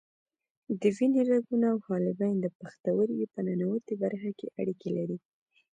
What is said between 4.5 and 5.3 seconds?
اړیکې لري.